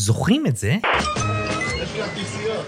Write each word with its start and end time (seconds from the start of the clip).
זוכרים 0.00 0.46
את 0.46 0.56
זה? 0.56 0.68
יש 0.68 1.88
כרטיסיות. 1.96 2.66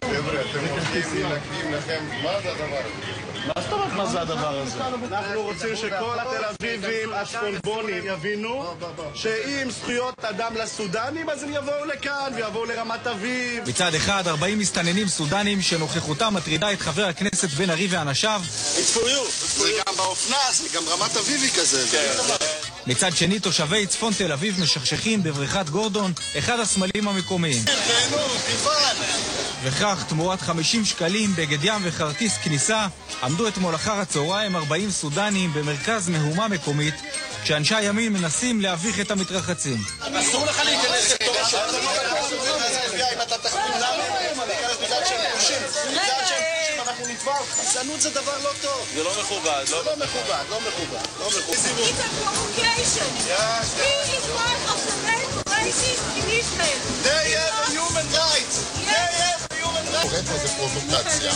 חבר'ה, 0.00 0.40
אתם 0.40 0.60
רוצים 0.68 1.28
להקדים 1.30 1.72
לכם, 1.72 2.04
מה 2.22 2.30
זה 2.42 2.50
הדבר 2.52 2.76
הזה? 2.76 3.20
מה 3.46 3.62
זאת 3.62 3.72
אומרת 3.72 3.92
מה 3.92 4.06
זה 4.06 4.20
הדבר 4.20 4.58
הזה? 4.60 4.84
אנחנו 5.08 5.42
רוצים 5.42 5.76
שכל 5.76 6.18
התל 6.18 6.44
אביבים 6.44 7.12
הצפונבונים 7.12 8.02
יבינו 8.06 8.74
שאם 9.14 9.70
זכויות 9.70 10.24
אדם 10.24 10.54
לסודנים 10.56 11.30
אז 11.30 11.42
הם 11.42 11.50
יבואו 11.52 11.84
לכאן 11.84 12.32
ויבואו 12.36 12.64
לרמת 12.64 13.06
אביב 13.06 13.68
מצד 13.68 13.94
אחד, 13.94 14.28
40 14.28 14.58
מסתננים 14.58 15.08
סודנים 15.08 15.62
שנוכחותם 15.62 16.34
מטרידה 16.34 16.72
את 16.72 16.80
חבר 16.80 17.04
הכנסת 17.04 17.48
בן 17.48 17.70
ארי 17.70 17.86
ואנשיו. 17.90 18.42
It's 18.44 18.96
for 18.96 19.00
you. 19.00 19.30
זה 19.58 19.70
גם 19.86 19.94
באופנה, 19.96 20.36
זה 20.52 20.78
גם 20.78 20.82
רמת 20.88 21.16
אביבי 21.16 21.50
כזה. 21.50 21.86
מצד 22.86 23.16
שני, 23.16 23.40
תושבי 23.40 23.86
צפון 23.86 24.12
תל 24.18 24.32
אביב 24.32 24.60
משכשכים 24.60 25.22
בבריכת 25.22 25.68
גורדון, 25.68 26.12
אחד 26.38 26.60
הסמלים 26.60 27.08
המקומיים. 27.08 27.62
וכך, 29.62 30.04
תמורת 30.08 30.40
50 30.40 30.84
שקלים, 30.84 31.36
בגד 31.36 31.64
ים 31.64 31.80
וכרטיס 31.82 32.38
כניסה, 32.38 32.86
עמדו 33.22 33.48
אתמול 33.48 33.74
אחר 33.74 33.92
הצהריים 33.92 34.56
40 34.56 34.90
סודנים 34.90 35.52
במרכז 35.52 36.08
מהומה 36.08 36.48
מקומית, 36.48 36.94
כשאנשי 37.42 37.74
הימין 37.74 38.12
מנסים 38.12 38.60
להביך 38.60 39.00
את 39.00 39.10
המתרחצים. 39.10 39.78
אסור 40.00 40.46
לך 40.46 40.60
להיכנס 40.64 41.12
לתורה 41.12 41.44
של 41.48 41.56
אם 43.14 43.20
אתה 43.22 43.38
תחתום 43.38 43.62
לנו, 43.80 44.02
להיכנס 44.46 44.76
בגלל 44.84 45.04
שהם 45.08 45.18
כבושים. 45.32 45.56
בגלל 45.90 46.02
שהם 46.06 46.16
כבושים 46.18 46.29
אותך. 47.26 47.60
גזענות 47.60 48.00
זה 48.00 48.10
דבר 48.10 48.38
לא 48.42 48.50
טוב. 48.62 48.86
זה 48.94 49.02
לא 49.02 49.10
מכובד. 49.20 49.64
לא 49.70 49.82
מכובד, 49.96 50.44
לא 50.50 50.60
מכובד. 50.60 51.06
לא 51.20 51.28
מכובד. 51.28 51.54
It's 51.54 51.66
a 51.66 52.10
provocation. 52.22 53.10
He 53.80 53.92
is 54.16 54.26
one 54.46 54.60
of 54.72 54.78
the 54.88 54.96
main 55.06 55.30
racists 55.52 56.08
in 56.18 56.26
Israel. 56.40 56.80
They 57.08 57.26
have 57.38 57.54
a 57.62 57.70
human 57.76 58.06
rights. 58.22 58.56
They 58.88 59.06
have 59.22 59.42
a 59.50 59.54
human 59.60 59.84
פה 59.92 60.34
איזה 60.34 60.48
פרובוקציה, 60.56 61.32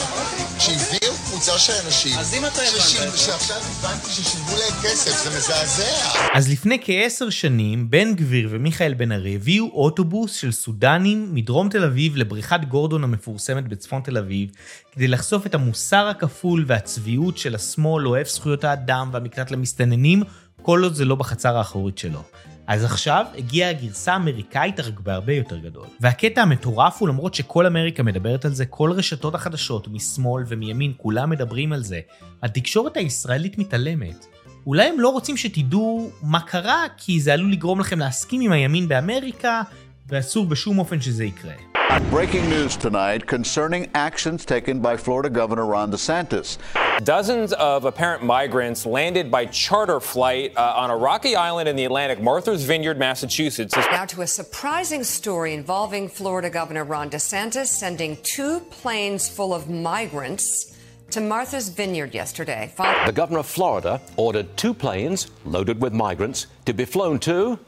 שהביאו 0.59 1.04
קבוצה 1.35 1.59
של 1.59 1.73
אנשים, 1.87 2.19
אז 2.19 2.35
אם 2.35 2.47
אתה 2.47 2.63
הבנת 2.63 3.07
את 3.07 3.13
זה. 3.13 3.19
שעכשיו 3.19 3.57
הבנתי 3.57 4.11
ששילמו 4.11 4.51
להם 4.51 4.83
כסף, 4.83 5.25
זה 5.25 5.39
מזעזע. 5.39 6.29
אז 6.35 6.51
לפני 6.51 6.79
כעשר 6.83 7.31
שנים, 7.31 7.91
בן 7.91 8.15
גביר 8.15 8.49
ומיכאל 8.51 8.95
בן 8.95 9.13
ארי 9.13 9.35
הביאו 9.35 9.71
אוטובוס 9.73 10.35
של 10.35 10.53
סודנים 10.53 11.35
מדרום 11.35 11.69
תל 11.69 11.85
אביב 11.85 12.17
לבריכת 12.17 12.61
גורדון 12.69 13.05
המפורסמת 13.05 13.69
בצפון 13.69 14.03
תל 14.03 14.19
אביב, 14.19 14.51
כדי 14.93 15.09
לחשוף 15.09 15.47
את 15.47 15.55
המוסר 15.55 16.07
הכפול 16.07 16.65
והצביעות 16.67 17.39
של 17.39 17.55
השמאל 17.55 18.09
אוהב 18.09 18.27
זכויות 18.27 18.65
האדם 18.65 19.11
והמקלט 19.13 19.51
למסתננים, 19.51 20.23
כל 20.63 20.83
עוד 20.83 20.95
זה 20.95 21.05
לא 21.05 21.15
בחצר 21.15 21.57
האחורית 21.57 21.99
שלו. 21.99 22.23
אז 22.67 22.85
עכשיו 22.85 23.27
הגיעה 23.39 23.71
הגרסה 23.71 24.13
האמריקאית 24.13 24.81
רק 24.81 25.01
בהרבה 25.01 25.33
יותר 25.33 25.59
גדול. 25.59 25.87
והקטע 26.01 26.43
המטורף 26.43 26.97
הוא 27.01 27.09
למרות 27.09 27.35
שכל 27.35 27.67
אמריקה 27.67 28.03
מדברת 28.03 28.45
על 28.45 28.55
זה, 28.55 28.67
כל 28.67 28.93
רשתות 28.93 29.35
החדשות 29.35 29.89
משמאל 29.89 30.45
ומימין 30.47 30.93
כולם 30.97 31.31
מדברים 31.31 31.73
על 31.73 31.83
זה, 31.83 32.01
התקשורת 32.43 32.97
הישראלית 32.97 33.59
מתעלמת. 33.59 34.27
אולי 34.67 34.89
הם 34.89 35.01
לא 35.01 35.09
רוצים 35.09 35.37
שתדעו 35.37 36.11
מה 36.23 36.41
קרה, 36.41 36.85
כי 36.97 37.21
זה 37.21 37.33
עלול 37.33 37.53
לגרום 37.53 37.81
לכם 37.81 37.99
להסכים 37.99 38.41
עם 38.41 38.53
הימין 38.53 38.89
באמריקה, 38.89 39.63
ואסור 40.09 40.47
בשום 40.47 40.79
אופן 40.79 41.01
שזה 41.01 41.25
יקרה. 41.25 41.74
Breaking 42.01 42.49
news 42.49 42.77
tonight 42.77 43.25
concerning 43.25 43.89
actions 43.95 44.45
taken 44.45 44.81
by 44.81 44.97
Florida 44.97 45.31
Governor 45.31 45.65
Ron 45.65 45.93
DeSantis. 45.93 46.59
Dozens 47.05 47.53
of 47.53 47.85
apparent 47.85 48.25
migrants 48.25 48.85
landed 48.85 49.31
by 49.31 49.47
charter 49.47 50.01
flight 50.01 50.57
uh, 50.57 50.73
on 50.75 50.91
a 50.91 50.97
rocky 50.97 51.37
island 51.37 51.69
in 51.69 51.77
the 51.77 51.85
Atlantic, 51.85 52.21
Martha's 52.21 52.65
Vineyard, 52.65 52.99
Massachusetts. 52.99 53.77
Now 53.77 54.07
to 54.07 54.23
a 54.23 54.27
surprising 54.27 55.05
story 55.05 55.55
involving 55.55 56.09
Florida 56.09 56.51
Governor 56.51 56.83
Ron 56.83 57.11
DeSantis 57.11 57.67
sending 57.67 58.17
two 58.25 58.59
planes 58.71 59.29
full 59.29 59.55
of 59.55 59.71
migrants 59.71 60.77
to 61.15 61.21
Martha's 61.21 61.69
Vineyard 61.69 62.13
yesterday. 62.15 62.73
Fol- 62.77 62.93
The 63.07 63.13
governor 63.13 63.39
of 63.41 63.47
Florida 63.47 64.01
ordered 64.17 64.57
two 64.57 64.75
planes 64.75 65.29
loaded 65.45 65.81
with 65.81 65.93
migrants 65.93 66.47
to 66.67 66.73
be 66.73 66.85
flown 66.85 67.19
to 67.21 67.59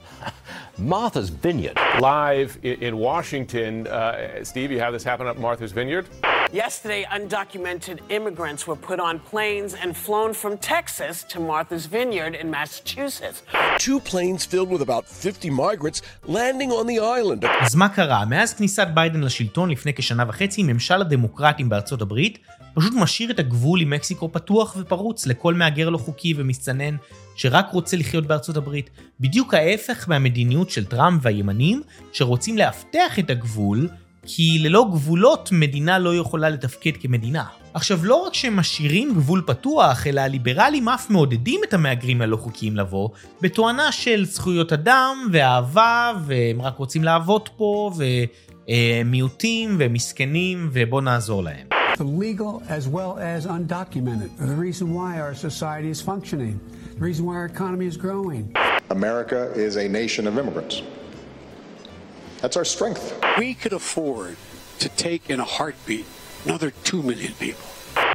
Martha's 0.79 1.29
Vineyard. 1.29 1.79
live 2.01 2.59
in 2.65 2.97
Washington. 2.97 3.87
Uh, 3.87 4.45
Steve, 4.45 4.71
you 4.73 4.81
have 4.81 4.93
this 4.93 5.05
happen 5.05 5.27
up 5.29 5.39
Martha's 5.39 5.73
Vineyard? 5.73 6.07
Yesterday, 6.53 7.05
undocumented 7.11 7.99
immigrants 8.09 8.67
were 8.69 8.77
put 8.77 9.01
on 9.01 9.19
planes 9.19 9.75
and 9.75 9.97
flown 9.97 10.33
from 10.33 10.57
Texas 10.59 11.25
to 11.25 11.41
Martha's 11.41 11.87
Vineyard 11.87 12.35
in 12.37 12.51
Massachusetts. 12.51 13.43
Two 13.79 13.99
planes 14.01 14.45
filled 14.45 14.71
with 14.71 14.81
about 14.81 15.07
50 15.07 15.51
migrants 15.51 16.03
landing 16.27 16.71
on 16.71 16.87
the 16.87 17.01
island. 17.01 17.45
אז 17.61 17.75
מה 17.75 17.89
קרה? 17.89 18.25
מאז 18.25 18.55
כניסת 18.55 18.87
ביידן 18.95 19.21
לשלטון 19.21 19.71
לפני 19.71 19.95
כשנה 19.95 20.25
וחצי, 20.29 20.63
ממשל 20.63 21.01
הדמוקרטים 21.01 21.69
בארצות 21.69 22.03
הברית 22.03 22.39
פשוט 22.75 22.93
משאיר 22.97 23.31
את 23.31 23.39
הגבול 23.39 23.81
עם 23.81 23.91
מקסיקו 23.91 24.33
פתוח 24.33 24.77
ופרוץ 24.81 25.27
לכל 25.27 25.55
מהגר 25.55 25.89
לא 25.89 25.99
חוקי 25.99 26.35
ומסתנן 26.37 26.97
שרק 27.37 27.67
רוצה 27.73 27.97
לחיות 27.97 28.27
בארצות 28.27 28.57
הברית. 28.57 28.91
בדיוק 29.21 29.55
ההפך 29.55 30.09
מהמדיניות 30.09 30.71
של 30.71 30.85
טראמפ 30.85 31.21
והימנים, 31.25 31.83
שרוצים 32.13 32.59
לאבטח 32.59 33.19
את 33.19 33.31
הגבול, 33.31 33.89
כי 34.27 34.59
ללא 34.63 34.87
גבולות 34.93 35.49
מדינה 35.53 35.99
לא 35.99 36.17
יכולה 36.17 36.49
לתפקד 36.49 36.91
כמדינה. 37.01 37.45
עכשיו, 37.75 38.05
לא 38.05 38.15
רק 38.15 38.35
שהם 38.35 38.57
משאירים 38.57 39.15
גבול 39.15 39.43
פתוח, 39.47 40.07
אלא 40.07 40.21
הליברלים 40.21 40.89
אף 40.89 41.11
מעודדים 41.11 41.61
את 41.69 41.75
המהגרים 41.75 42.23
הלא 42.23 42.37
חוקיים 42.37 42.77
לבוא, 42.77 43.09
בתואנה 43.41 43.93
של 43.93 44.25
זכויות 44.25 44.73
אדם 44.73 45.29
ואהבה, 45.33 46.13
והם 46.27 46.63
רק 46.63 46.77
רוצים 46.77 47.05
לעבוד 47.05 47.49
פה, 47.49 47.91
ומיעוטים 48.69 49.77
ומסכנים, 49.79 50.71
ובוא 50.73 51.03
נעזור 51.03 51.43
להם. 51.43 51.67
legal 52.01 52.63
as 52.69 52.87
well 52.89 53.19
as 53.19 53.47
undocumented, 53.47 54.31
are 54.41 54.47
the 54.47 54.61
reason 54.67 54.93
why 54.93 55.19
our 55.25 55.35
society 55.35 55.91
is 55.91 56.01
functioning, 56.01 56.61
the 56.99 57.01
reason 57.01 57.25
why 57.25 57.35
our 57.41 57.47
economy 57.47 57.87
is 57.87 57.97
growing. 57.97 58.45
America 58.91 59.41
is 59.55 59.77
a 59.77 59.89
nation 59.89 60.27
of 60.27 60.39
immigrants. 60.39 60.83
That's 62.47 62.57
our 62.57 62.71
strength. 62.79 63.05
We 63.43 63.55
could 63.61 63.77
afford 63.83 64.37
to 64.83 64.89
take 65.05 65.23
in 65.33 65.41
a 65.41 65.49
heartbeat 65.57 66.07
another 66.45 66.71
2 66.85 67.03
million 67.03 67.33
people. 67.41 67.67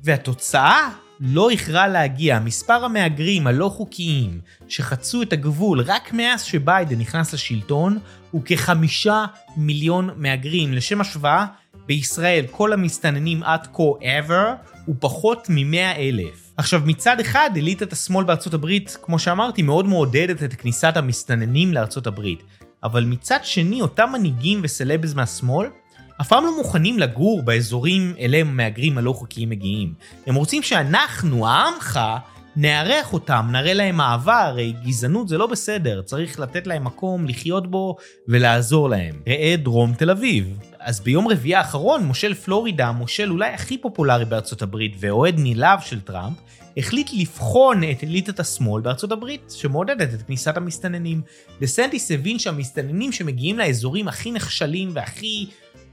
והתוצאה 0.03 0.89
לא 1.19 1.49
איחרה 1.49 1.87
להגיע. 1.87 2.39
מספר 2.39 2.85
המהגרים 2.85 3.47
הלא 3.47 3.69
חוקיים 3.69 4.41
שחצו 4.67 5.21
את 5.21 5.33
הגבול 5.33 5.81
רק 5.81 6.13
מאז 6.13 6.43
שביידן 6.43 6.99
נכנס 6.99 7.33
לשלטון 7.33 7.99
הוא 8.31 8.41
כחמישה 8.45 9.25
מיליון 9.57 10.09
מהגרים. 10.15 10.73
לשם 10.73 11.01
השוואה, 11.01 11.45
בישראל 11.85 12.45
כל 12.51 12.73
המסתננים 12.73 13.43
עד 13.43 13.67
כה 13.73 13.83
ever 14.01 14.55
הוא 14.85 14.95
פחות 14.99 15.49
מ-100 15.49 15.97
אלף. 15.97 16.51
עכשיו 16.57 16.81
מצד 16.85 17.19
אחד 17.19 17.49
אליטת 17.55 17.93
השמאל 17.93 18.25
בארצות 18.25 18.53
הברית, 18.53 18.97
כמו 19.01 19.19
שאמרתי, 19.19 19.61
מאוד 19.61 19.85
מעודדת 19.85 20.43
את 20.43 20.53
כניסת 20.53 20.97
המסתננים 20.97 21.73
לארצות 21.73 22.07
הברית. 22.07 22.43
אבל 22.83 23.03
מצד 23.03 23.39
שני 23.43 23.81
אותם 23.81 24.09
מנהיגים 24.13 24.59
וסלבס 24.63 25.13
מהשמאל 25.13 25.67
אף 26.21 26.27
פעם 26.27 26.43
לא 26.43 26.57
מוכנים 26.57 26.99
לגור 26.99 27.41
באזורים 27.43 28.13
אליהם 28.19 28.47
המהגרים 28.47 28.97
הלא 28.97 29.13
חוקיים 29.13 29.49
מגיעים. 29.49 29.93
הם 30.27 30.35
רוצים 30.35 30.63
שאנחנו, 30.63 31.47
העמך, 31.47 31.99
נארח 32.55 33.13
אותם, 33.13 33.47
נראה 33.51 33.73
להם 33.73 34.01
אהבה, 34.01 34.45
הרי 34.45 34.73
גזענות 34.85 35.27
זה 35.27 35.37
לא 35.37 35.47
בסדר, 35.47 36.01
צריך 36.01 36.39
לתת 36.39 36.67
להם 36.67 36.83
מקום 36.83 37.25
לחיות 37.25 37.71
בו 37.71 37.95
ולעזור 38.27 38.89
להם. 38.89 39.15
ראה 39.27 39.55
דרום 39.57 39.93
תל 39.93 40.09
אביב. 40.09 40.57
אז 40.83 40.99
ביום 40.99 41.27
רביעי 41.27 41.55
האחרון, 41.55 42.03
מושל 42.03 42.33
פלורידה, 42.33 42.87
המושל 42.87 43.31
אולי 43.31 43.49
הכי 43.49 43.77
פופולרי 43.77 44.25
בארצות 44.25 44.61
הברית 44.61 44.95
ואוהד 44.99 45.35
נלהב 45.37 45.79
של 45.81 46.01
טראמפ, 46.01 46.37
החליט 46.77 47.09
לבחון 47.13 47.83
את 47.83 48.03
אליטת 48.03 48.39
השמאל 48.39 48.81
בארצות 48.81 49.11
הברית, 49.11 49.53
שמעודדת 49.57 50.13
את 50.13 50.21
כניסת 50.21 50.57
המסתננים. 50.57 51.21
דסנטיס 51.61 52.11
הבין 52.11 52.39
שהמסתננים 52.39 53.11
שמגיעים 53.11 53.59
לאזורים 53.59 54.07
הכי 54.07 54.31
נחשלים 54.31 54.89
והכי 54.93 55.47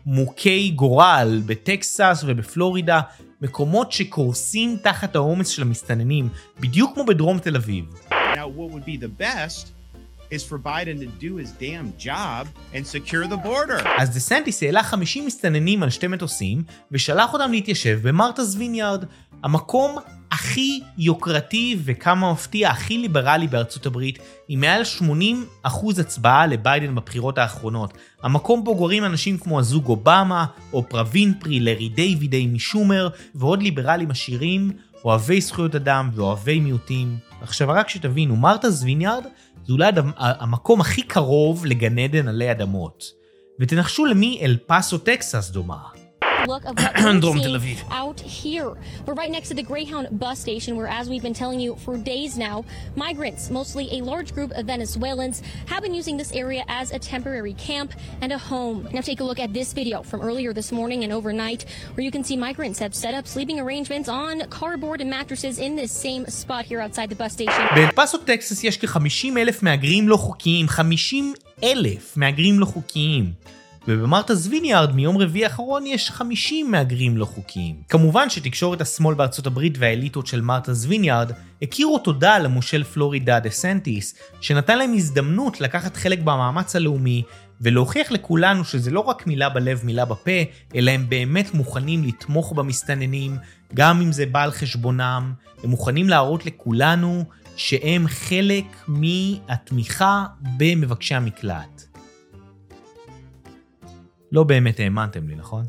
מוכי 0.06 0.70
גורל 0.70 1.42
בטקסס 1.46 2.24
ובפלורידה, 2.26 3.00
מקומות 3.42 3.92
שקורסים 3.92 4.76
תחת 4.82 5.16
העומס 5.16 5.48
של 5.48 5.62
המסתננים, 5.62 6.28
בדיוק 6.60 6.94
כמו 6.94 7.04
בדרום 7.04 7.38
תל 7.38 7.56
אביב. 7.56 7.84
Now, 8.10 8.14
is 10.30 10.42
for 10.44 10.58
Biden 10.58 10.96
to 11.00 11.08
do 11.26 11.36
his 11.36 11.50
damn 11.52 11.92
job 11.98 12.46
and 12.74 12.86
secure 12.86 13.26
the 13.26 13.46
border. 13.46 13.88
אז 13.98 14.10
דסנטיס 14.10 14.62
העלה 14.62 14.82
50 14.82 15.26
מסתננים 15.26 15.82
על 15.82 15.90
שתי 15.90 16.06
מטוסים, 16.06 16.62
ושלח 16.92 17.32
אותם 17.32 17.52
להתיישב 17.52 17.98
במרתה'ס 18.02 18.54
ויניארד, 18.58 19.04
המקום 19.42 19.98
הכי 20.30 20.80
יוקרתי 20.98 21.78
וכמה 21.84 22.32
מפתיע 22.32 22.70
הכי 22.70 22.98
ליברלי 22.98 23.46
בארצות 23.46 23.86
הברית, 23.86 24.18
עם 24.48 24.60
מעל 24.60 24.82
80% 25.64 25.68
הצבעה 26.00 26.46
לביידן 26.46 26.94
בבחירות 26.94 27.38
האחרונות. 27.38 27.92
המקום 28.22 28.64
בו 28.64 28.76
גורים 28.76 29.04
אנשים 29.04 29.38
כמו 29.38 29.58
הזוג 29.58 29.88
אובמה, 29.88 30.46
אופרה 30.72 31.04
וינפרי, 31.12 31.60
לארי 31.60 31.88
דיוויד, 31.88 32.32
אימי 32.34 32.58
שומר, 32.58 33.08
ועוד 33.34 33.62
ליברלים 33.62 34.10
עשירים, 34.10 34.72
אוהבי 35.04 35.40
זכויות 35.40 35.74
אדם 35.74 36.10
ואוהבי 36.14 36.60
מיעוטים. 36.60 37.16
עכשיו 37.42 37.68
רק 37.68 37.88
שתבינו, 37.88 38.36
מרתס 38.36 38.82
ויניארד 38.82 39.24
זה 39.68 39.72
אולי 39.72 39.92
המקום 40.16 40.80
הכי 40.80 41.02
קרוב 41.02 41.66
לגן 41.66 41.98
עדן 41.98 42.28
עלי 42.28 42.50
אדמות. 42.50 43.12
ותנחשו 43.60 44.06
למי 44.06 44.38
אל 44.42 44.56
פאסו 44.66 44.98
טקסס 44.98 45.50
דומה. 45.50 45.97
look 46.47 46.65
of 46.65 46.77
what 46.77 46.95
we're 46.95 47.19
דרום 47.19 47.39
תל 47.39 47.43
seeing 47.43 47.55
אביב. 47.55 47.83
out 47.89 48.19
here. 48.19 48.71
We're 49.05 49.13
right 49.13 49.31
next 49.31 49.49
to 49.49 49.55
the 49.55 49.63
Greyhound 49.63 50.07
bus 50.19 50.39
station 50.39 50.75
where, 50.77 50.87
as 50.87 51.09
we've 51.09 51.25
been 51.27 51.33
telling 51.33 51.59
you 51.59 51.75
for 51.85 51.93
days 51.97 52.37
now, 52.37 52.65
migrants, 52.95 53.43
mostly 53.49 53.85
a 53.97 53.99
large 54.11 54.29
group 54.37 54.51
of 54.57 54.63
Venezuelans, 54.73 55.37
have 55.71 55.81
been 55.85 55.95
using 56.01 56.15
this 56.21 56.31
area 56.43 56.63
as 56.67 56.87
a 56.91 56.99
temporary 57.13 57.55
camp 57.69 57.89
and 58.21 58.31
a 58.31 58.39
home. 58.51 58.77
Now 58.93 59.01
take 59.11 59.19
a 59.23 59.27
look 59.29 59.39
at 59.45 59.51
this 59.59 59.69
video 59.79 59.97
from 60.09 60.19
earlier 60.29 60.51
this 60.59 60.69
morning 60.79 60.99
and 61.05 61.11
overnight 61.17 61.61
where 61.93 62.03
you 62.07 62.11
can 62.15 62.23
see 62.27 62.37
migrants 62.47 62.79
have 62.85 62.93
set 63.03 63.13
up 63.19 63.25
sleeping 63.35 63.57
arrangements 63.63 64.07
on 64.23 64.33
cardboard 64.59 64.99
and 65.03 65.09
mattresses 65.17 65.55
in 65.65 65.71
this 65.81 65.91
same 66.05 66.23
spot 66.41 66.63
here 66.69 66.79
outside 66.85 67.07
the 67.13 67.19
bus 67.21 67.33
station. 67.33 67.63
באל 67.75 67.91
פאסו 67.91 68.17
טקסס 68.17 68.63
יש 68.63 68.77
כ-50 68.77 69.37
אלף 69.37 69.63
מהגרים 69.63 70.09
לא 70.09 70.17
חוקיים, 70.17 70.67
50 70.67 71.33
אלף 71.63 72.17
מהגרים 72.17 72.59
לא 72.59 72.65
חוקיים. 72.65 73.33
ובמרתס 73.88 74.46
ויניארד 74.46 74.94
מיום 74.94 75.18
רביעי 75.18 75.44
האחרון 75.44 75.86
יש 75.86 76.10
50 76.10 76.70
מהגרים 76.70 77.16
לא 77.16 77.24
חוקיים. 77.24 77.76
כמובן 77.88 78.30
שתקשורת 78.30 78.80
השמאל 78.80 79.14
בארצות 79.14 79.46
הברית 79.46 79.74
והאליטות 79.78 80.26
של 80.26 80.40
מרתס 80.40 80.84
ויניארד 80.88 81.32
הכירו 81.62 81.98
תודה 81.98 82.38
למושל 82.38 82.84
פלורידה 82.84 83.40
דה 83.40 83.50
סנטיס, 83.50 84.14
שנתן 84.40 84.78
להם 84.78 84.92
הזדמנות 84.94 85.60
לקחת 85.60 85.96
חלק 85.96 86.18
במאמץ 86.18 86.76
הלאומי 86.76 87.22
ולהוכיח 87.60 88.10
לכולנו 88.10 88.64
שזה 88.64 88.90
לא 88.90 89.00
רק 89.00 89.26
מילה 89.26 89.48
בלב 89.48 89.80
מילה 89.84 90.04
בפה, 90.04 90.40
אלא 90.74 90.90
הם 90.90 91.08
באמת 91.08 91.54
מוכנים 91.54 92.04
לתמוך 92.04 92.52
במסתננים, 92.52 93.36
גם 93.74 94.00
אם 94.00 94.12
זה 94.12 94.26
בא 94.26 94.42
על 94.42 94.50
חשבונם, 94.50 95.32
הם 95.64 95.70
מוכנים 95.70 96.08
להראות 96.08 96.46
לכולנו 96.46 97.24
שהם 97.56 98.08
חלק 98.08 98.64
מהתמיכה 98.88 100.24
במבקשי 100.56 101.14
המקלט. 101.14 101.87
לא 104.31 104.43
באמת 104.43 104.79
האמנתם 104.79 105.27
לי, 105.27 105.35
נכון? 105.35 105.65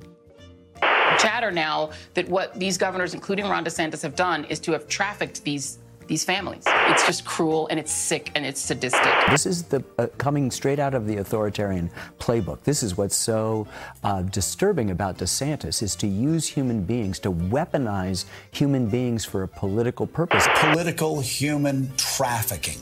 chatter 1.18 1.50
now 1.50 1.90
that 2.14 2.28
what 2.28 2.48
these 2.58 2.76
governors, 2.76 3.14
including 3.14 3.46
Ron 3.48 3.64
DeSantis, 3.64 4.02
have 4.02 4.16
done 4.16 4.44
is 4.52 4.58
to 4.60 4.72
have 4.72 4.88
trafficked 4.88 5.44
these 5.44 5.78
these 6.06 6.22
families. 6.22 6.64
It's 6.66 7.06
just 7.06 7.24
cruel 7.24 7.66
and 7.68 7.80
it's 7.80 7.90
sick 7.90 8.30
and 8.34 8.44
it's 8.44 8.60
sadistic. 8.60 9.12
This 9.30 9.46
is 9.46 9.62
the 9.62 9.82
uh, 9.98 10.06
coming 10.18 10.50
straight 10.50 10.78
out 10.78 10.92
of 10.92 11.06
the 11.06 11.16
authoritarian 11.16 11.90
playbook. 12.18 12.62
This 12.62 12.82
is 12.82 12.96
what's 12.98 13.16
so 13.16 13.66
uh, 14.02 14.20
disturbing 14.22 14.90
about 14.90 15.16
DeSantis 15.16 15.82
is 15.82 15.96
to 15.96 16.06
use 16.06 16.46
human 16.46 16.84
beings 16.84 17.18
to 17.20 17.32
weaponize 17.32 18.26
human 18.50 18.86
beings 18.86 19.24
for 19.24 19.44
a 19.44 19.48
political 19.48 20.06
purpose. 20.06 20.46
Political 20.56 21.20
human 21.22 21.90
trafficking. 21.96 22.80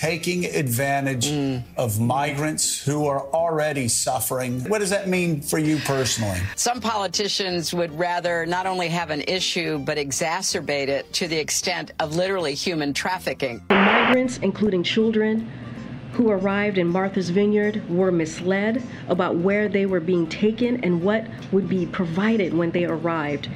Taking 0.00 0.46
advantage 0.46 1.30
of 1.76 2.00
migrants 2.00 2.82
who 2.82 3.04
are 3.04 3.20
already 3.34 3.86
suffering. 3.86 4.64
What 4.64 4.78
does 4.78 4.88
that 4.88 5.08
mean 5.08 5.42
for 5.42 5.58
you 5.58 5.76
personally? 5.80 6.38
Some 6.56 6.80
politicians 6.80 7.74
would 7.74 7.92
rather 7.92 8.46
not 8.46 8.64
only 8.64 8.88
have 8.88 9.10
an 9.10 9.20
issue, 9.20 9.76
but 9.78 9.98
exacerbate 9.98 10.88
it 10.88 11.12
to 11.12 11.28
the 11.28 11.36
extent 11.36 11.92
of 12.00 12.16
literally 12.16 12.54
human 12.54 12.94
trafficking. 12.94 13.60
The 13.68 13.74
Migrants, 13.74 14.38
including 14.38 14.84
children, 14.84 15.46
who 16.14 16.30
arrived 16.30 16.78
in 16.78 16.86
Martha's 16.86 17.28
Vineyard 17.28 17.86
were 17.90 18.10
misled 18.10 18.82
about 19.08 19.36
where 19.36 19.68
they 19.68 19.84
were 19.84 20.00
being 20.00 20.26
taken 20.26 20.82
and 20.82 21.02
what 21.02 21.26
would 21.52 21.68
be 21.68 21.84
provided 21.84 22.54
when 22.54 22.70
they 22.70 22.86
arrived. 22.86 23.50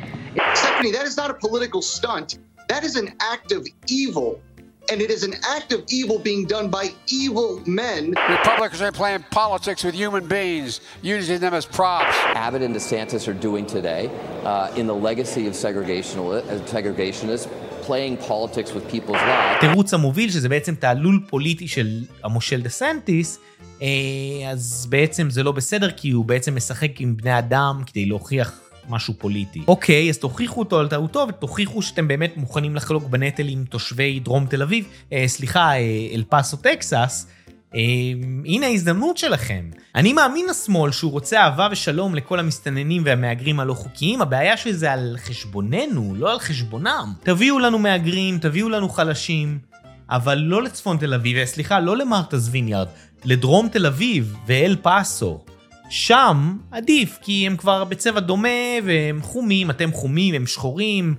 Stephanie, 0.53 0.93
that 0.93 1.07
is 1.07 1.17
not 1.17 1.31
a 1.31 1.35
political 1.35 1.81
stunt. 1.81 2.37
That 2.69 2.85
is 2.85 2.97
an 2.97 3.15
act 3.21 3.51
of 3.51 3.67
evil. 3.89 4.43
And 4.91 5.01
it 5.01 5.11
is 5.11 5.23
an 5.23 5.35
act 5.57 5.73
of 5.73 5.81
evil 5.89 6.19
being 6.19 6.45
done 6.45 6.69
by 6.69 6.85
evil 7.23 7.63
men. 7.67 8.03
Republicans 8.39 8.83
are 8.83 8.93
playing 8.93 9.25
politics 9.31 9.83
with 9.83 9.95
human 9.95 10.25
beings, 10.27 10.81
using 11.03 11.39
them 11.45 11.55
as 11.55 11.65
props. 11.65 12.17
Abbott 12.47 12.63
and 12.63 12.75
DeSantis 12.77 13.27
are 13.27 13.39
doing 13.49 13.65
today 13.67 14.11
uh, 14.45 14.79
in 14.81 14.87
the 14.87 14.95
legacy 14.95 15.47
of 15.47 15.55
uh, 15.55 15.59
segregationists, 16.75 17.49
playing 17.89 18.15
politics 18.19 18.75
with 18.75 18.85
people's 18.93 19.23
lives. 19.23 19.57
התירוץ 19.57 19.95
המוביל 19.95 20.31
שזה 20.31 20.49
בעצם 20.49 20.75
תעלול 20.75 21.21
פוליטי 21.29 21.69
של 21.69 22.05
המושל 22.25 22.63
דסנטיס, 22.63 23.39
אה, 23.83 24.51
אז 24.51 24.87
בעצם 24.91 25.31
זה 25.31 25.43
לא 25.43 25.53
בסדר 25.53 25.91
כי 25.91 26.11
הוא 26.11 26.25
בעצם 26.25 26.57
משחק 26.57 27.01
עם 27.01 27.17
בני 27.17 27.39
אדם 27.39 27.83
כדי 27.87 28.07
להוכיח 28.07 28.61
משהו 28.89 29.15
פוליטי. 29.19 29.63
אוקיי, 29.69 30.11
אז 30.11 30.19
תוכיחו 30.19 30.61
אותו 30.61 30.79
על 30.79 30.89
טעותו 30.89 31.27
ותוכיחו 31.29 31.83
שאתם 31.83 32.09
באמת 32.09 32.37
מוכנים 32.37 32.77
לחלוק 32.77 33.05
בנטל 33.05 33.49
עם 33.49 33.65
תושבי 33.65 34.21
דרום 34.21 34.47
תל 34.47 34.63
אביב, 34.63 34.89
אה, 35.13 35.25
סליחה, 35.27 35.73
אה, 35.73 36.09
אל 36.13 36.25
פאסו 36.29 36.57
טקסס. 36.57 37.27
אה, 37.75 37.81
הנה 38.45 38.67
ההזדמנות 38.67 39.17
שלכם. 39.17 39.71
אני 39.95 40.13
מאמין 40.13 40.47
לשמאל 40.51 40.93
שהוא 40.93 41.13
רוצה 41.13 41.41
אהבה 41.41 41.69
ושלום 41.71 42.15
לכל 42.15 42.39
המסתננים 42.39 43.03
והמהגרים 43.05 43.61
הלא 43.61 43.75
חוקיים, 43.75 44.23
הבעיה 44.23 44.57
שזה 44.57 44.93
על 44.93 45.17
חשבוננו, 45.19 46.15
לא 46.17 46.33
על 46.33 46.39
חשבונם. 46.39 47.13
תביאו 47.23 47.59
לנו 47.59 47.79
מהגרים, 47.79 48.39
תביאו 48.39 48.69
לנו 48.69 48.89
חלשים, 48.89 49.59
אבל 50.11 50.39
לא 50.39 50.63
לצפון 50.63 50.97
תל 50.97 51.15
אביב, 51.15 51.37
אה, 51.37 51.47
סליחה, 51.47 51.81
לא 51.81 51.97
למרתס 51.97 52.49
ויניארד, 52.51 52.89
לדרום 53.25 53.69
תל 53.69 53.87
אביב 53.87 54.37
ואל 54.47 54.77
פאסו. 54.83 55.45
שם 55.95 56.57
עדיף, 56.71 57.19
כי 57.23 57.47
הם 57.47 57.57
כבר 57.57 57.85
בצבע 57.85 58.21
דומה 58.21 58.49
והם 58.85 59.23
חומים, 59.23 59.71
אתם 59.71 59.93
חומים, 59.93 60.35
הם 60.35 60.47
שחורים, 60.47 61.15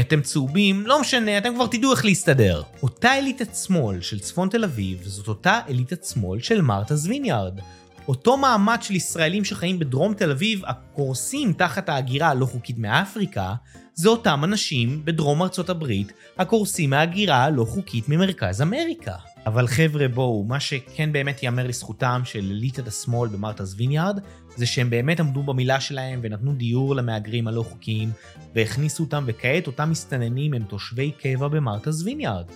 אתם 0.00 0.20
צהובים, 0.20 0.86
לא 0.86 1.00
משנה, 1.00 1.38
אתם 1.38 1.54
כבר 1.54 1.66
תדעו 1.66 1.92
איך 1.92 2.04
להסתדר. 2.04 2.62
אותה 2.82 3.18
אליטת 3.18 3.54
שמאל 3.54 4.00
של 4.00 4.18
צפון 4.18 4.48
תל 4.48 4.64
אביב, 4.64 5.02
זאת 5.04 5.28
אותה 5.28 5.60
אליטת 5.68 6.04
שמאל 6.04 6.40
של 6.40 6.60
מרתס 6.60 7.06
ויניארד. 7.06 7.60
אותו 8.08 8.36
מעמד 8.36 8.78
של 8.82 8.94
ישראלים 8.94 9.44
שחיים 9.44 9.78
בדרום 9.78 10.14
תל 10.14 10.30
אביב, 10.30 10.62
הקורסים 10.66 11.52
תחת 11.52 11.88
ההגירה 11.88 12.28
הלא 12.28 12.46
חוקית 12.46 12.78
מאפריקה, 12.78 13.54
זה 13.94 14.08
אותם 14.08 14.40
אנשים 14.44 15.04
בדרום 15.04 15.42
ארצות 15.42 15.70
הברית, 15.70 16.12
הקורסים 16.38 16.90
מההגירה 16.90 17.44
הלא 17.44 17.64
חוקית 17.64 18.08
ממרכז 18.08 18.62
אמריקה. 18.62 19.14
אבל 19.46 19.66
חבר'ה 19.66 20.08
בואו, 20.08 20.44
מה 20.44 20.60
שכן 20.60 21.12
באמת 21.12 21.42
ייאמר 21.42 21.66
לזכותם 21.66 22.20
של 22.24 22.38
אליטת 22.50 22.88
השמאל 22.88 23.28
במרתה'ס 23.28 23.74
ויניארד, 23.76 24.20
זה 24.56 24.66
שהם 24.66 24.90
באמת 24.90 25.20
עמדו 25.20 25.42
במילה 25.42 25.80
שלהם 25.80 26.20
ונתנו 26.22 26.52
דיור 26.52 26.96
למהגרים 26.96 27.48
הלא 27.48 27.62
חוקיים, 27.62 28.10
והכניסו 28.54 29.04
אותם, 29.04 29.24
וכעת 29.26 29.66
אותם 29.66 29.90
מסתננים 29.90 30.54
הם 30.54 30.62
תושבי 30.62 31.10
קבע 31.10 31.48
במרתה'ס 31.48 32.02
ויניארד. 32.02 32.46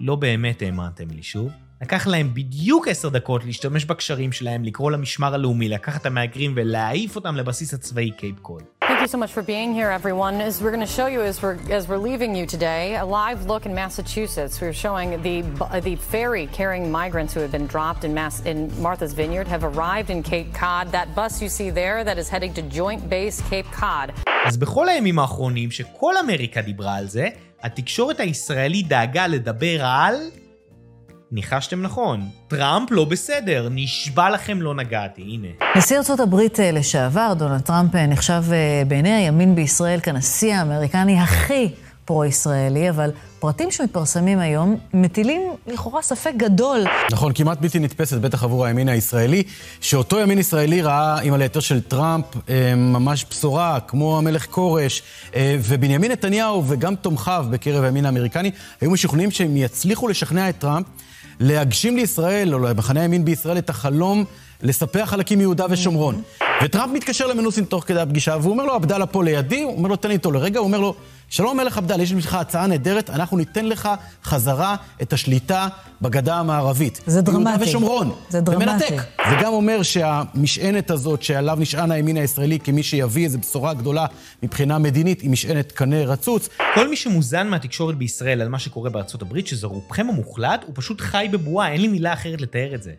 לא 0.00 0.16
באמת 0.16 0.62
האמנתם 0.62 1.10
לי 1.10 1.22
שוב. 1.22 1.50
לקח 1.82 2.06
להם 2.06 2.34
בדיוק 2.34 2.88
עשר 2.88 3.08
דקות 3.08 3.44
להשתמש 3.44 3.84
בקשרים 3.84 4.32
שלהם, 4.32 4.64
לקרוא 4.64 4.90
למשמר 4.90 5.34
הלאומי, 5.34 5.68
לקחת 5.68 6.00
את 6.00 6.06
המהגרים 6.06 6.52
ולהעיף 6.56 7.16
אותם 7.16 7.36
לבסיס 7.36 7.74
הצבאי 7.74 8.10
קייפ 8.10 8.38
קוד. 8.38 8.79
Thank 8.99 9.01
you 9.01 9.07
so 9.07 9.17
much 9.17 9.31
for 9.31 9.41
being 9.41 9.73
here, 9.73 9.89
everyone. 9.89 10.35
As 10.41 10.61
we're 10.61 10.69
going 10.69 10.85
to 10.85 10.93
show 10.99 11.07
you 11.07 11.21
as 11.21 11.41
we're 11.41 11.57
as 11.71 11.87
we're 11.87 11.97
leaving 11.97 12.35
you 12.35 12.45
today, 12.45 12.95
a 12.97 13.05
live 13.05 13.45
look 13.45 13.65
in 13.65 13.73
Massachusetts. 13.73 14.61
We're 14.61 14.73
showing 14.73 15.09
the 15.27 15.41
the 15.89 15.95
ferry 15.95 16.45
carrying 16.59 16.91
migrants 16.91 17.33
who 17.33 17.39
have 17.39 17.51
been 17.51 17.67
dropped 17.67 18.03
in 18.03 18.13
Mass 18.13 18.35
in 18.51 18.59
Martha's 18.81 19.13
Vineyard 19.13 19.47
have 19.47 19.63
arrived 19.63 20.09
in 20.11 20.21
Cape 20.21 20.53
Cod. 20.53 20.91
That 20.91 21.07
bus 21.15 21.41
you 21.41 21.49
see 21.49 21.69
there 21.71 22.03
that 22.03 22.17
is 22.17 22.27
heading 22.29 22.53
to 22.53 22.61
Joint 22.61 23.09
Base 23.09 23.41
Cape 23.49 23.69
Cod. 23.71 24.13
אז 24.45 24.57
בכל 24.57 24.89
הימים 24.89 25.19
האחרונים 25.19 25.71
שכל 25.71 26.13
אמריקה 26.17 26.61
דיברה 26.61 26.95
על 26.95 27.07
זה, 27.07 27.29
התקשורת 27.63 28.19
הישראלית 28.19 28.87
דאגה 28.87 29.27
לדבר 29.27 29.85
על... 29.85 30.15
ניחשתם 31.32 31.82
נכון, 31.82 32.28
טראמפ 32.48 32.90
לא 32.90 33.04
בסדר, 33.04 33.68
נשבע 33.70 34.30
לכם 34.30 34.62
לא 34.62 34.74
נגעתי, 34.74 35.22
הנה. 35.22 35.48
נשיא 35.76 35.96
ארצות 35.96 36.20
הברית 36.20 36.60
אה, 36.60 36.70
לשעבר, 36.70 37.32
דונלד 37.38 37.60
טראמפ, 37.60 37.94
אה, 37.94 38.06
נחשב 38.06 38.42
אה, 38.52 38.82
בעיני 38.88 39.12
הימין 39.12 39.54
בישראל 39.54 40.00
כנשיא 40.02 40.54
האמריקני 40.54 41.20
הכי 41.20 41.68
פרו-ישראלי, 42.04 42.90
אבל 42.90 43.10
פרטים 43.38 43.70
שמתפרסמים 43.70 44.38
היום 44.38 44.76
מטילים 44.94 45.42
לכאורה 45.66 46.02
ספק 46.02 46.32
גדול. 46.36 46.84
נכון, 47.12 47.32
כמעט 47.32 47.60
בלתי 47.60 47.78
נתפסת, 47.78 48.16
בטח 48.16 48.44
עבור 48.44 48.66
הימין 48.66 48.88
הישראלי, 48.88 49.42
שאותו 49.80 50.18
ימין 50.18 50.38
ישראלי 50.38 50.82
ראה 50.82 51.20
עם 51.20 51.34
הלהיתר 51.34 51.60
של 51.60 51.80
טראמפ 51.80 52.24
ממש 52.76 53.26
בשורה, 53.30 53.78
כמו 53.86 54.18
המלך 54.18 54.46
כורש, 54.46 55.02
ובנימין 55.38 56.12
נתניהו 56.12 56.64
וגם 56.68 56.94
תומכיו 56.94 57.46
בקרב 57.50 57.84
הימין 57.84 58.06
האמריקני 58.06 58.50
היו 58.80 58.90
משוכנעים 58.90 59.30
שהם 59.30 59.56
יצליחו 59.56 60.08
לשכנע 60.08 60.48
את 60.48 60.58
טראמפ 60.58 60.86
להגשים 61.40 61.96
לישראל, 61.96 62.54
או 62.54 62.58
למחנה 62.58 63.00
הימין 63.00 63.24
בישראל, 63.24 63.58
את 63.58 63.70
החלום 63.70 64.24
לספח 64.62 65.04
חלקים 65.10 65.38
מיהודה 65.38 65.66
ושומרון. 65.70 66.22
וטראמפ 66.64 66.92
מתקשר 66.92 67.26
למנוסין 67.26 67.64
תוך 67.64 67.84
כדי 67.86 68.00
הפגישה, 68.00 68.36
והוא 68.40 68.52
אומר 68.52 68.64
לו, 68.64 68.74
עבדאללה 68.74 69.06
פה 69.06 69.24
לידי, 69.24 69.62
הוא 69.62 69.76
אומר 69.76 69.88
לו, 69.88 69.96
תן 69.96 70.08
לי 70.08 70.14
איתו 70.14 70.30
לרגע, 70.30 70.58
הוא 70.58 70.66
אומר 70.66 70.78
לו, 70.78 70.94
שלום 71.28 71.56
מלך 71.56 71.78
עבדאללה, 71.78 72.02
יש 72.02 72.12
בשבילך 72.12 72.34
הצעה 72.34 72.66
נהדרת, 72.66 73.10
אנחנו 73.10 73.36
ניתן 73.36 73.66
לך 73.66 73.88
חזרה 74.24 74.76
את 75.02 75.12
השליטה 75.12 75.68
בגדה 76.02 76.36
המערבית. 76.36 77.00
זה 77.06 77.22
דרמטי. 77.22 77.64
ושומרון. 77.64 78.12
זה 78.28 78.40
דרמטי. 78.40 78.64
ומנתק. 78.64 79.02
וגם 79.32 79.52
אומר 79.52 79.82
שהמשענת 79.82 80.90
הזאת 80.90 81.22
שעליו 81.22 81.56
נשען 81.60 81.90
הימין 81.90 82.16
הישראלי 82.16 82.58
כמי 82.58 82.82
שיביא 82.82 83.24
איזו 83.24 83.38
בשורה 83.38 83.74
גדולה 83.74 84.06
מבחינה 84.42 84.78
מדינית, 84.78 85.20
היא 85.20 85.30
משענת 85.30 85.72
קנה 85.72 86.04
רצוץ. 86.04 86.48
כל 86.74 86.88
מי 86.88 86.96
שמוזן 86.96 87.48
מהתקשורת 87.48 87.94
בישראל 87.94 88.40
על 88.40 88.48
מה 88.48 88.58
שקורה 88.58 88.90
בארצות 88.90 89.22
הברית, 89.22 89.46
שזה 89.46 89.66
רובכם 89.66 90.08
המוחלט, 90.08 90.64
הוא 90.66 90.74
פשוט 90.74 91.00
חי 91.00 91.28
בבועה, 91.30 91.72
אין 91.72 91.80
לי 91.80 91.88
מילה 91.88 92.12
אחרת 92.12 92.40
לתאר 92.40 92.74
את 92.74 92.82
זה. 92.82 92.92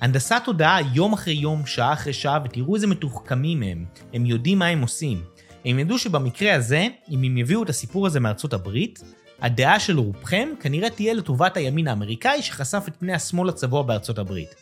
הנדסת 0.00 0.42
תודעה 0.44 0.78
יום 0.94 1.12
אחרי 1.12 1.34
יום, 1.34 1.66
שעה 1.66 1.92
אחרי 1.92 2.12
שעה, 2.12 2.38
ותראו 2.44 2.74
איזה 2.74 2.86
מתוחכמים 2.86 3.62
הם. 3.62 3.84
הם 4.12 4.26
יודעים 4.26 4.58
מה 4.58 4.66
הם 4.66 4.82
עושים. 4.82 5.22
הם 5.64 5.78
ידעו 5.78 5.98
שבמקרה 5.98 6.54
הזה, 6.54 6.86
אם 7.10 7.22
הם 7.22 7.38
יביאו 7.38 7.62
את 7.62 7.68
הסיפור 7.68 8.06
הזה 8.06 8.20
מארצות 8.20 8.52
הברית, 8.52 9.02
הדעה 9.40 9.80
של 9.80 9.98
רובכם 9.98 10.48
כנראה 10.60 10.90
תהיה 10.90 11.14
לטובת 11.14 11.56
הימין 11.56 11.88
האמריקאי 11.88 12.42
שחשף 12.42 12.84
את 12.88 12.96
פני 12.96 13.12
השמאל 13.12 13.48
הצבוע 13.48 13.82
בארצות 13.82 14.18
הברית. 14.18 14.54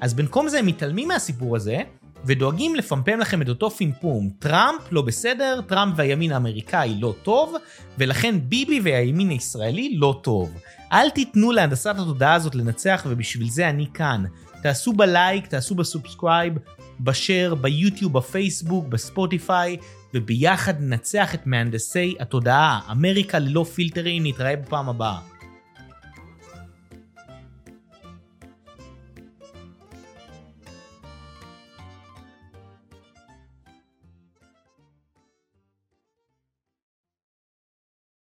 אז 0.00 0.14
במקום 0.14 0.48
זה 0.48 0.58
הם 0.58 0.66
מתעלמים 0.66 1.08
מהסיפור 1.08 1.56
הזה, 1.56 1.78
ודואגים 2.24 2.74
לפמפם 2.74 3.20
לכם 3.20 3.42
את 3.42 3.48
אותו 3.48 3.70
פימפום. 3.70 4.30
טראמפ 4.38 4.80
לא 4.90 5.02
בסדר, 5.02 5.60
טראמפ 5.66 5.94
והימין 5.96 6.32
האמריקאי 6.32 6.96
לא 7.00 7.14
טוב, 7.22 7.54
ולכן 7.98 8.34
ביבי 8.42 8.80
והימין 8.80 9.28
הישראלי 9.28 9.96
לא 9.96 10.20
טוב. 10.22 10.54
אל 10.92 11.10
תיתנו 11.10 11.52
להנדסת 11.52 11.94
התודעה 11.98 12.34
הזאת 12.34 12.54
לנצח, 12.54 13.06
ובשביל 13.08 13.50
זה 13.50 13.68
אני 13.68 13.86
כאן. 13.94 14.24
תעשו 14.62 14.92
ב 14.92 15.01
like, 15.01 15.46
תעשו 15.46 15.74
ב 15.74 15.81
subscribe, 15.81 16.54
ב 17.00 17.08
share, 17.08 17.54
ביוטיוב, 17.54 18.12
בפייסבוק, 18.12 18.86
בספוטיפיי, 18.88 19.76
וביחד 20.14 20.80
ננצח 20.80 21.34
את 21.34 21.46
מהנדסי 21.46 22.14
התודעה. 22.20 22.80
אמריקה 22.90 23.38
ללא 23.38 23.64
פילטרים, 23.74 24.26
נתראה 24.26 24.56
בפעם 24.56 24.88
הבאה. 24.88 25.29